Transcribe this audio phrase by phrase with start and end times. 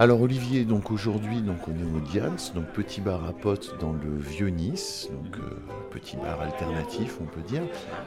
[0.00, 3.92] Alors Olivier, donc aujourd'hui donc on est au Dians, donc petit bar à potes dans
[3.92, 5.50] le vieux Nice, donc euh,
[5.90, 7.60] petit bar alternatif on peut dire.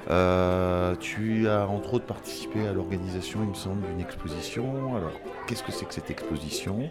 [0.09, 4.95] Euh, tu as entre autres participé à l'organisation, il me semble, d'une exposition.
[4.95, 5.11] Alors
[5.45, 6.89] qu'est-ce que c'est que cette exposition?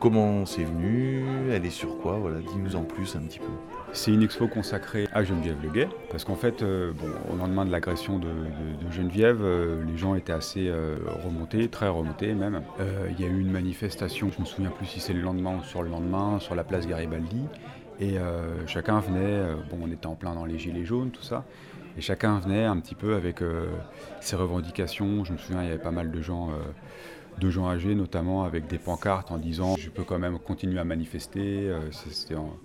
[0.00, 1.26] Comment c'est venu?
[1.52, 2.16] Elle est sur quoi?
[2.16, 3.52] Voilà, dis-nous en plus un petit peu.
[3.92, 6.94] C'est une expo consacrée à Geneviève Leguet, parce qu'en fait, euh,
[7.30, 8.28] au lendemain de l'agression de,
[8.90, 12.62] Geneviève, euh, les gens étaient assez euh, remontés, très remontés même.
[13.10, 15.58] Il y a eu une manifestation, je ne me souviens plus si c'est le lendemain
[15.60, 17.42] ou sur le lendemain, sur la place Garibaldi,
[18.00, 18.14] et
[18.66, 21.44] chacun venait, bon, on était en plein dans les gilets jaunes, tout ça,
[21.98, 23.40] et chacun venait un petit peu avec
[24.22, 25.26] ses revendications.
[25.26, 26.48] Je me souviens, il y avait pas mal de gens
[27.38, 30.84] de gens âgés, notamment avec des pancartes en disant je peux quand même continuer à
[30.84, 31.68] manifester.
[31.68, 32.56] Euh, c'était en,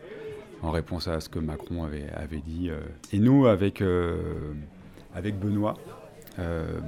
[0.64, 2.70] réponse à ce que Macron avait, dit.
[2.72, 2.80] Euh.
[3.14, 4.54] Et nous, avec, euh,
[5.14, 5.76] avec Benoît,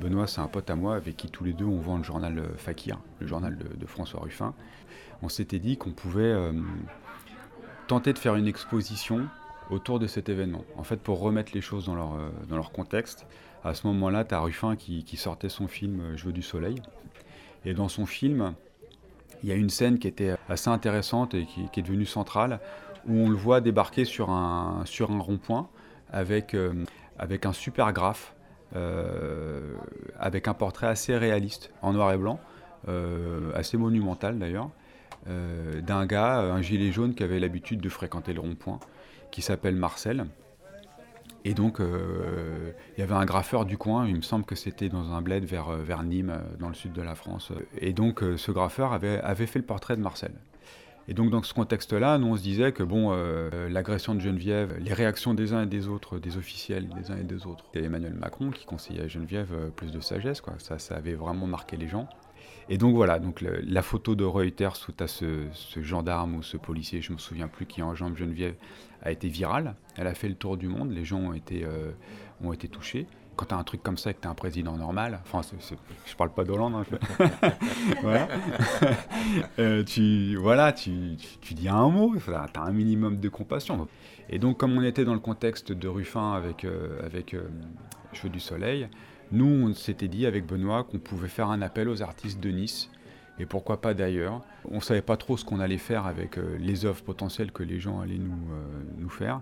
[0.02, 2.42] Benoît, c'est un pote à moi avec qui tous les deux on vend le journal
[2.58, 4.54] Fakir, le journal de, François Ruffin.
[5.22, 6.36] On s'était dit qu'on pouvait
[7.88, 9.28] tenter de faire une exposition
[9.70, 10.66] autour de cet événement.
[10.76, 12.18] En fait, pour remettre les choses dans leur,
[12.50, 13.26] dans leur contexte,
[13.64, 16.82] à ce moment-là, tu as Ruffin qui, sortait son film Je veux du soleil,
[17.68, 18.54] et dans son film,
[19.44, 22.62] il y a une scène qui était assez intéressante et qui, est devenue centrale,
[23.08, 25.68] où on le voit débarquer sur un, sur un rond-point
[26.10, 26.86] avec, euh,
[27.20, 28.34] avec un super graphe,
[28.78, 29.74] euh,
[30.18, 32.40] avec un portrait assez réaliste, en noir et blanc,
[32.88, 34.70] euh, assez monumental d'ailleurs,
[35.26, 38.80] d'un gars, un gilet jaune qui avait l'habitude de fréquenter le rond-point,
[39.30, 40.26] qui s'appelle Marcel.
[41.48, 44.90] Et donc, euh, il y avait un graffeur du coin, il me semble que c'était
[44.90, 47.54] dans un bled vers, euh, vers Nîmes, euh, dans le sud de la France.
[47.78, 50.34] Et donc, ce graffeur avait, avait fait le portrait de Marcel.
[51.08, 53.16] Et donc, dans ce contexte-là, nous, on se disait que, bon,
[53.70, 57.24] l'agression de Geneviève, les réactions des uns et des autres, des officiels des uns et
[57.24, 60.56] des autres, c'était Emmanuel Macron qui conseillait à Geneviève plus de sagesse, quoi.
[60.58, 62.10] Ça, ça avait vraiment marqué les gens.
[62.70, 65.48] Et donc voilà, donc la photo de Reuters où tu as ce,
[65.82, 68.56] gendarme ou ce policier, je me souviens plus, qui enjambe Geneviève,
[69.02, 69.76] a été virale.
[69.96, 71.92] Elle a fait le tour du monde, les gens ont été, euh,
[72.44, 73.08] ont été touchés.
[73.38, 75.42] Quand tu as un truc comme ça et que tu es un président normal, enfin,
[76.06, 77.30] je parle pas d'Hollande, hein,
[78.02, 78.28] voilà.
[79.60, 83.88] Euh, tu, voilà, tu, tu, dis un mot, tu as un minimum de compassion.
[84.30, 87.36] Et donc, comme on était dans le contexte de Ruffin avec, euh, avec
[88.14, 88.88] Cheveux du Soleil,
[89.32, 92.90] nous, on s'était dit avec Benoît qu'on pouvait faire un appel aux artistes de Nice,
[93.40, 94.42] et pourquoi pas d'ailleurs.
[94.70, 97.64] On ne savait pas trop ce qu'on allait faire avec euh, les œuvres potentielles que
[97.64, 99.42] les gens allaient nous, euh, nous faire.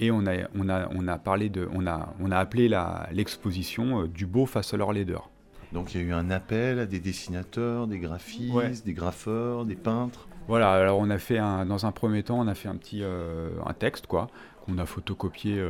[0.00, 2.68] Et on a, on a, on a, parlé de, on a, on a appelé
[3.12, 5.30] l'exposition euh, Du beau face à leur laideur.
[5.72, 9.76] Donc il y a eu un appel à des dessinateurs, des graphistes, des graffeurs, des
[9.76, 10.26] peintres.
[10.48, 13.04] Voilà, alors on a fait un, dans un premier temps, on a fait un petit
[13.04, 14.26] un texte quoi,
[14.66, 15.64] qu'on a photocopié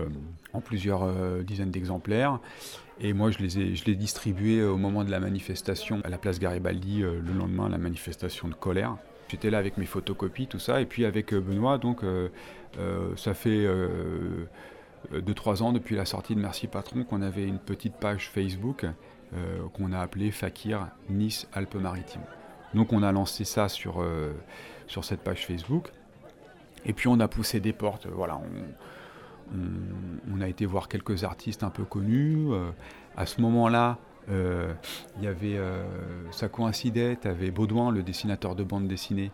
[0.55, 1.07] en plusieurs
[1.45, 2.41] dizaines d'exemplaires.
[3.03, 6.39] Et moi, je les ai, je distribués au moment de la manifestation à la place
[6.39, 8.97] Garibaldi, euh, le lendemain, la manifestation de colère.
[9.31, 12.29] J'étais là avec mes photocopies, tout ça, et puis avec euh, Benoît, donc euh,
[13.17, 13.67] ça fait
[15.13, 18.87] 2-3 ans depuis la sortie de Merci Patron qu'on avait une petite page Facebook
[19.73, 22.25] qu'on a appelée Fakir Nice Alpes-Maritimes.
[22.75, 24.05] Donc on a lancé ça sur,
[24.87, 25.91] sur cette page Facebook,
[26.85, 29.55] et puis on a poussé des portes, voilà, on,
[30.33, 32.47] on, a été voir quelques artistes un peu connus.
[32.51, 32.71] Euh,
[33.17, 33.99] à ce moment-là,
[34.29, 34.73] euh,
[35.21, 35.83] y avait, euh,
[36.31, 39.31] ça coïncidait, tu avais Baudouin, le dessinateur de bande dessinée,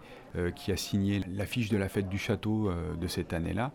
[0.54, 2.70] qui a signé l'affiche de la fête du château
[3.00, 3.72] de cette année-là,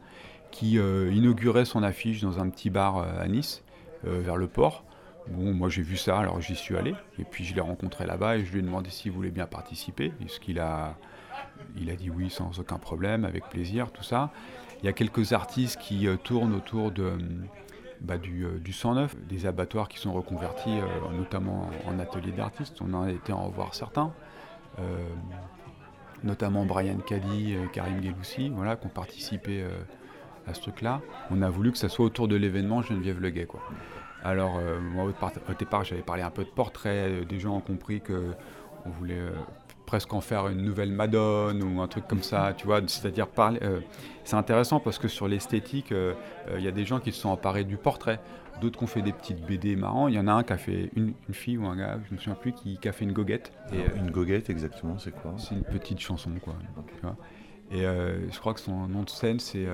[0.52, 3.64] qui inaugurait son affiche dans un petit bar à Nice,
[4.04, 4.84] vers le port.
[5.28, 8.38] Bon, moi j'ai vu ça, alors j'y suis allé, et puis je l'ai rencontré là-bas
[8.38, 10.98] et je lui ai demandé s'il voulait bien participer, ce qu'il a,
[11.78, 14.30] il a dit oui sans aucun problème, avec plaisir, tout ça.
[14.82, 17.18] Il y a quelques artistes qui euh, tournent autour de, euh,
[18.02, 20.80] bah, du, euh, du 109, des abattoirs qui sont reconvertis
[21.14, 22.82] notamment en ateliers d'artistes.
[22.82, 24.12] On en a été en revoir certains,
[26.24, 29.66] notamment Brian et Karim Geloussi, voilà, qui ont participé
[30.48, 31.02] à ce truc-là.
[31.30, 33.46] On a voulu que ça soit autour de l'événement Geneviève Leguet.
[33.46, 33.62] Quoi.
[34.24, 37.26] Alors, moi, au départ, j'avais parlé un peu de portrait.
[37.26, 38.34] Des gens ont compris que
[38.86, 39.22] on voulait
[39.92, 42.80] presque en faire une nouvelle Madone ou un truc comme ça, tu vois.
[42.88, 43.60] C'est-à-dire parler.
[43.62, 43.82] Euh,
[44.24, 46.14] c'est intéressant parce que sur l'esthétique, euh,
[46.48, 48.22] euh, il y a des gens qui se sont emparés du portrait,
[48.62, 50.08] d'autres qui ont fait des petites BD marrants.
[50.08, 52.20] Il y en a un qui a fait une, fille ou un gars, je me
[52.20, 53.52] souviens plus, qui, a fait une goguette.
[53.74, 55.34] Et, une goguette, exactement, c'est quoi?
[55.38, 56.56] C'est une petite chanson, quoi.
[57.70, 59.68] et je crois que son nom de scène, c'est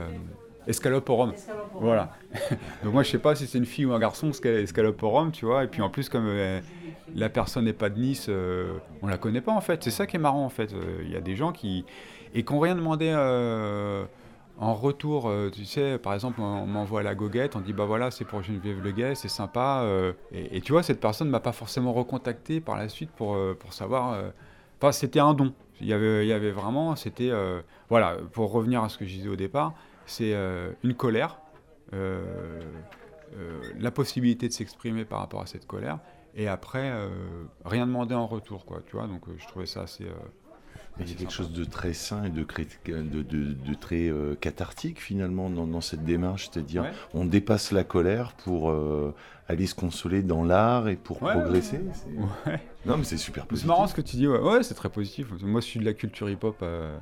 [0.66, 1.34] Escalope au rhum.
[1.76, 2.12] Voilà.
[2.84, 5.32] Donc moi je sais pas si c'est une fille ou un garçon, escalope au rhum,
[5.32, 5.64] tu vois.
[5.64, 6.28] Et puis en plus comme
[7.18, 9.84] la personne n'est pas de Nice, euh, on la connaît pas en fait.
[9.84, 10.72] C'est ça qui est marrant en fait.
[10.74, 11.84] Euh, il y a des gens qui
[12.34, 13.12] et qui n'ont rien demandé
[14.60, 15.32] en retour.
[15.52, 18.84] tu sais, par exemple, on, m'envoie la goguette, on dit bah voilà c'est pour Geneviève
[18.84, 19.84] Leguet, c'est sympa.
[20.32, 23.74] Et, et, tu vois cette personne m'a pas forcément recontacté par la suite pour pour
[23.74, 24.20] savoir.
[24.80, 25.54] Enfin c'était un don.
[25.82, 27.32] Il y avait, il y avait vraiment, c'était,
[27.90, 29.74] voilà, pour revenir à ce que je disais au départ,
[30.06, 30.36] c'est
[30.84, 31.40] une colère,
[33.80, 36.00] la possibilité de s'exprimer par rapport à cette colère,
[36.36, 36.92] et après,
[37.66, 40.06] rien demander en retour, quoi, tu vois, donc je trouvais ça assez
[41.00, 45.00] il y a quelque chose de très sain et de, de, de, très euh, cathartique
[45.00, 49.14] finalement dans, cette démarche, c'est-à-dire on dépasse la colère pour euh,
[49.48, 51.82] aller se consoler dans l'art et pour progresser.
[52.86, 53.66] Non mais c'est super positif.
[53.66, 55.28] C'est marrant ce que tu dis, ouais, c'est très positif.
[55.42, 56.98] Moi je suis de la culture hip-hop, euh,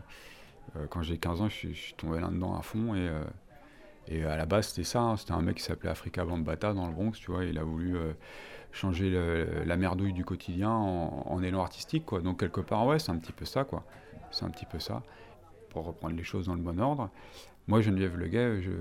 [0.89, 3.09] quand j'ai 15 ans je suis, tombé là-dedans à fond et,
[4.07, 5.17] et à la base c'était ça, hein.
[5.17, 7.97] c'était un mec qui s'appelait Africa Bambata dans le Bronx, tu vois, il a voulu
[8.71, 9.09] changer
[9.65, 12.21] la merdouille du quotidien en, élan artistique, quoi.
[12.21, 13.83] Donc quelque part, ouais, c'est un petit peu ça, quoi.
[14.31, 15.01] C'est un petit peu ça,
[15.69, 17.09] pour reprendre les choses dans le bon ordre.
[17.67, 18.71] Moi, Geneviève Leguet, je,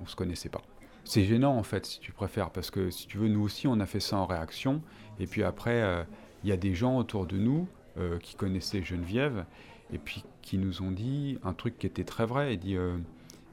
[0.00, 0.62] on se connaissait pas.
[1.04, 3.80] C'est gênant, en fait, si tu préfères, parce que si tu veux, nous aussi, on
[3.80, 4.82] a fait ça en réaction.
[5.18, 6.04] Et puis après, euh,
[6.44, 7.66] il y a des gens autour de nous
[7.96, 9.44] euh, qui connaissaient Geneviève,
[9.92, 12.98] et puis qui nous ont dit un truc qui était très vrai, et dit, euh,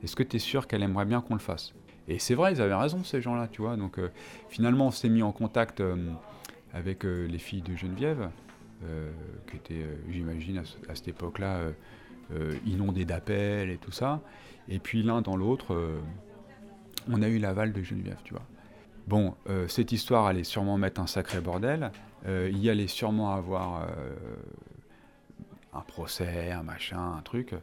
[0.04, 1.74] est-ce que tu es sûr qu'elle aimerait bien qu'on le fasse?
[2.08, 3.78] Et c'est vrai, ils avaient raison, ces gens-là, tu vois.
[3.78, 4.10] Donc euh,
[4.50, 6.12] finalement, on s'est mis en contact euh,
[6.74, 8.30] avec euh, les filles de Geneviève,
[9.48, 11.60] qui étaient, j'imagine, à, cette époque-là,
[12.68, 14.22] inondées d'appels et tout ça.
[14.70, 15.76] Et puis l'un dans l'autre,
[17.10, 18.44] on a eu l'aval de Geneviève, tu vois.
[19.08, 19.34] Bon,
[19.68, 21.90] cette histoire allait sûrement mettre un sacré bordel.
[22.28, 23.88] il y allait sûrement avoir
[25.74, 27.56] un procès, un machin, un truc.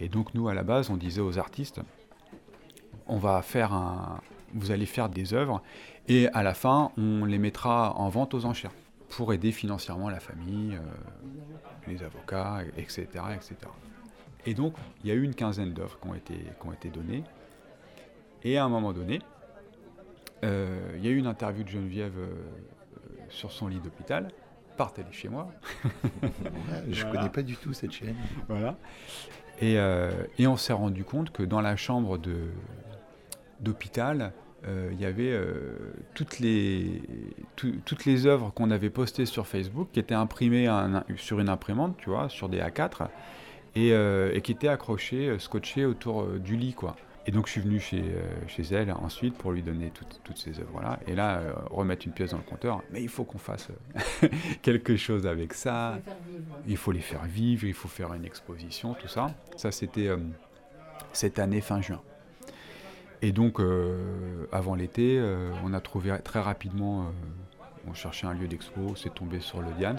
[0.00, 1.80] Et donc nous, à la base, on disait aux artistes,
[3.06, 4.20] on va faire un,
[4.54, 5.62] vous allez faire des œuvres
[6.08, 8.72] et à la fin, on les mettra en vente aux enchères
[9.10, 10.80] pour aider financièrement la famille, euh,
[11.86, 13.56] les avocats, etc., etc.
[14.46, 16.88] Et donc, il y a eu une quinzaine d'œuvres qui ont été, qui ont été
[16.88, 17.24] données.
[18.42, 19.20] Et à un moment donné,
[20.44, 22.44] euh, il y a eu une interview de Geneviève euh,
[23.30, 24.28] sur son lit d'hôpital
[24.76, 25.48] par télé chez moi.
[26.88, 28.16] je ne connais pas du tout cette chaîne.
[28.48, 28.76] Voilà.
[29.60, 29.76] Et,
[30.38, 32.18] et on s'est rendu compte que dans la chambre
[33.60, 34.32] d'hôpital,
[34.66, 35.74] euh, il y avait euh,
[36.14, 37.02] toutes, les,
[37.56, 40.68] toutes les œuvres qu'on avait postées sur Facebook qui étaient imprimées
[41.16, 43.08] sur une imprimante, tu vois, sur des A4,
[43.76, 46.96] euh, et, qui étaient accrochées, scotchées autour du lit, quoi.
[47.26, 48.04] Et donc je suis venu chez,
[48.48, 49.90] chez elle ensuite pour lui donner
[50.24, 51.00] toutes ces œuvres-là.
[51.06, 51.40] Et là,
[51.70, 52.82] remettre une pièce dans le compteur.
[52.92, 53.68] Mais il faut qu'on fasse
[54.62, 55.98] quelque chose avec ça.
[56.66, 59.34] Il faut les faire vivre, il faut faire une exposition, tout ça.
[59.56, 60.10] Ça, c'était
[61.14, 62.02] cette année fin juin.
[63.24, 67.04] Et donc, euh, avant l'été, euh, on a trouvé très rapidement, euh,
[67.88, 69.96] on cherchait un lieu d'expo, c'est tombé sur le Dians.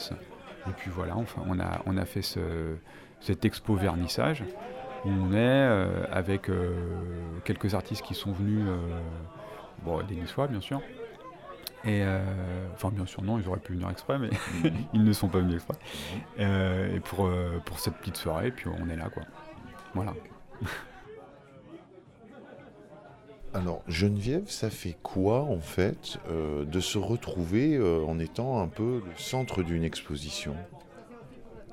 [0.68, 2.76] Et puis voilà, enfin, on, a, on a fait ce,
[3.22, 4.44] cet expo vernissage
[5.06, 6.50] où on est avec
[7.44, 8.66] quelques artistes qui sont venus,
[9.84, 10.82] bon, des Niçois bien sûr.
[11.86, 12.04] Et
[12.74, 14.32] enfin, bien sûr, non, ils auraient pu venir exprès, mais
[14.94, 15.78] ils ne sont pas venus exprès.
[16.40, 17.30] et pour,
[17.66, 19.24] pour cette petite soirée, puis on est là, quoi.
[19.94, 20.14] Voilà.
[23.56, 28.68] Alors Geneviève, ça fait quoi en fait euh, de se retrouver euh, en étant un
[28.68, 30.58] peu le centre d'une exposition?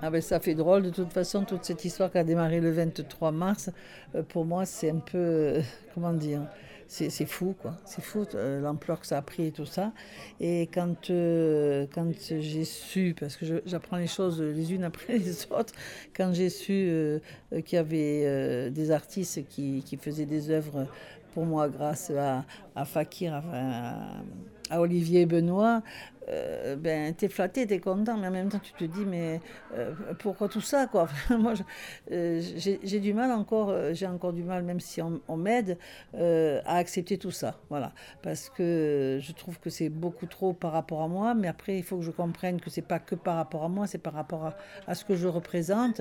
[0.02, 2.72] Ah ben ça fait drôle de toute façon, toute cette histoire qui a démarré le
[2.72, 3.70] 23 mars,
[4.16, 5.60] euh, pour moi c'est un peu,
[5.94, 6.42] comment dire,
[6.88, 9.92] c'est fou quoi, c'est fou l'ampleur que ça a pris et tout ça.
[10.40, 15.72] Et quand, quand j'ai su, parce que j'apprends les choses les unes après les autres,
[16.14, 17.20] quand j'ai su
[17.64, 20.86] qu'il y avait des artistes qui, qui, faisaient des œuvres
[21.32, 25.82] pour moi grâce à, à Fakir, à, Olivier Benoît,
[26.28, 29.40] euh, ben, t'es flatté, t'es content, mais en même temps tu te dis, mais
[29.74, 31.08] euh, pourquoi tout ça quoi?
[31.30, 31.54] Moi,
[32.10, 35.76] euh, j'ai du mal encore, euh, j'ai encore du mal, même si on, m'aide,
[36.14, 41.02] à accepter tout ça, voilà, parce que je trouve que c'est beaucoup trop par rapport
[41.02, 43.64] à moi, mais après il faut que je comprenne que c'est pas que par rapport
[43.64, 46.00] à moi, c'est par rapport à, à, ce que je représente,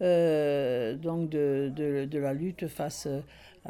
[0.00, 3.08] donc de, de, la lutte face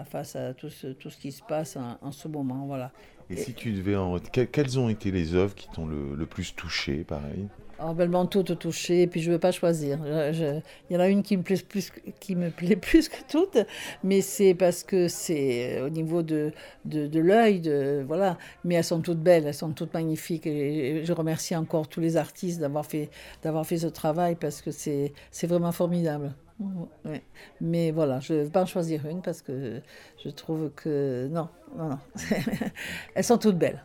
[0.05, 2.42] face à tout ce, tout ce qui se passe en, ce moment.
[2.45, 2.93] Voilà.
[3.31, 4.19] Et, si tu devais en...
[4.19, 7.49] Quelles ont été les œuvres qui t'ont le, plus touché, pareil?
[7.85, 9.99] Oh, ben, touchées, et puis je ne veux pas choisir.
[10.07, 11.91] Il y en a une qui me plaît plus,
[13.09, 13.59] que toutes,
[14.05, 16.53] mais c'est parce que c'est au niveau de,
[16.85, 17.63] l'œil,
[18.07, 18.39] voilà.
[18.65, 22.17] Mais elles sont toutes belles, elles sont toutes magnifiques, et je remercie encore tous les
[22.17, 23.11] artistes d'avoir fait,
[23.43, 25.13] d'avoir fait ce travail, parce que c'est
[25.43, 26.35] vraiment formidable.
[27.61, 29.81] Mais voilà, je ne vais pas en choisir une parce que
[30.23, 31.99] je trouve que non, non, non.
[33.15, 33.83] elles sont toutes belles.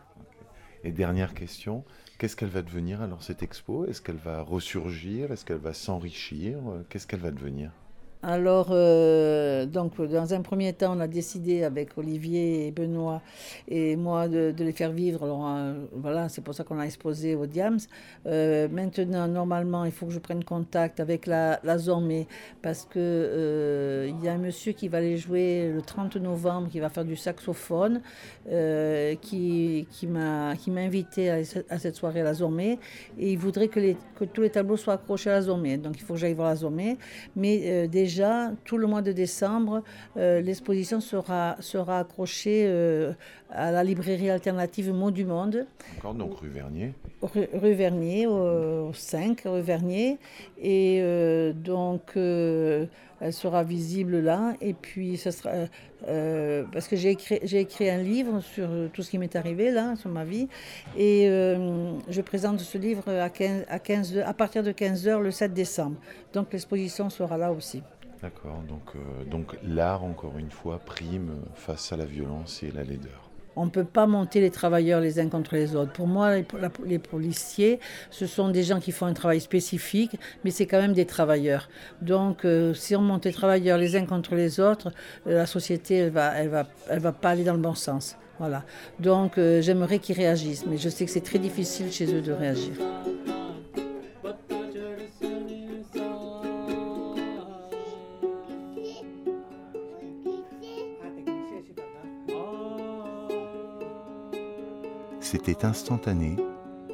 [0.83, 1.83] Et dernière question,
[2.17, 3.85] qu'est-ce qu'elle va devenir alors cette expo?
[3.85, 5.31] Est-ce qu'elle va ressurgir?
[5.31, 6.59] Est-ce qu'elle va s'enrichir?
[6.89, 7.71] Qu'est-ce qu'elle va devenir?
[8.29, 13.21] Alors, euh, donc, dans un premier temps, on a décidé avec Olivier et Benoît
[13.69, 15.23] et moi de, les faire vivre.
[15.23, 17.79] Alors, euh, voilà, c'est pour ça qu'on a exposé au Diams.
[18.25, 22.27] Euh, maintenant, normalement, il faut que je prenne contact avec la, la Zormé
[22.61, 26.81] parce que il y a un monsieur qui va aller jouer le 30 novembre, qui
[26.81, 28.01] va faire du saxophone,
[29.21, 32.77] qui, qui m'a invité à, cette soirée à la Zormé
[33.17, 33.95] et il voudrait que, les,
[34.33, 35.77] tous les tableaux soient accrochés à la Zormé.
[35.77, 36.97] Donc, il faut que j'aille voir la Zormé.
[37.37, 38.16] Mais déjà,
[38.63, 39.83] tout le mois de décembre,
[40.17, 43.13] euh, l'exposition sera, sera accrochée euh,
[43.51, 45.65] à la librairie alternative Mot du Monde.
[45.95, 46.93] D'accord, donc rue Vernier.
[47.21, 50.17] Rue, Vernier, au, 5 rue Vernier.
[50.61, 54.53] Et euh, donc, elle sera visible là.
[54.61, 55.51] Et puis, ce sera.
[56.71, 59.95] parce que j'ai écrit, j'ai écrit un livre sur tout ce qui m'est arrivé là,
[59.95, 60.47] sur ma vie.
[60.97, 65.53] Et je présente ce livre à, 15, à, 15, à partir de 15h le 7
[65.53, 65.97] décembre.
[66.33, 67.81] Donc, l'exposition sera là aussi.
[68.21, 72.83] D'accord, donc, euh, donc l'art, encore une fois, prime face à la violence et la
[72.83, 73.29] laideur.
[73.55, 75.91] On ne peut pas monter les travailleurs les uns contre les autres.
[75.91, 76.35] Pour moi,
[76.85, 77.79] les, policiers,
[78.11, 81.67] ce sont des gens qui font un travail spécifique, mais c'est quand même des travailleurs.
[82.01, 84.91] Donc, euh, si on monte les travailleurs les uns contre les autres,
[85.25, 88.15] euh, la société, elle va, elle va, elle va pas aller dans le bon sens.
[88.37, 88.63] Voilà.
[88.99, 92.73] Donc, j'aimerais qu'ils réagissent, mais je sais que c'est très difficile chez eux de réagir.
[105.29, 106.37] C'était instantané,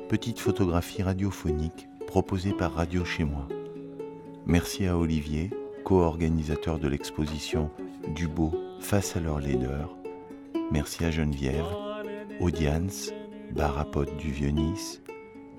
[0.09, 3.47] petite photographie radiophonique proposée par Radio Chez Moi.
[4.47, 5.51] Merci à Olivier,
[5.83, 7.69] co-organisateur de l'exposition
[8.15, 9.95] Du beau face à leur laideur.
[10.71, 11.63] Merci à Geneviève,
[12.39, 13.11] Audience,
[13.51, 15.03] Barapote du Vieux-Nice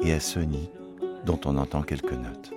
[0.01, 0.69] et à Sony,
[1.25, 2.53] dont on entend quelques notes.